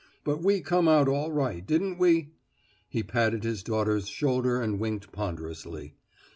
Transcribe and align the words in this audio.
But 0.23 0.41
we 0.41 0.61
come 0.61 0.87
out 0.87 1.07
all 1.07 1.31
right, 1.31 1.63
didn't 1.63 1.99
we?" 1.99 2.31
He 2.89 3.03
patted 3.03 3.43
his 3.43 3.61
daughter's 3.61 4.07
shoulder 4.09 4.59
and 4.59 4.79
winked 4.79 5.11
ponderously. 5.11 5.93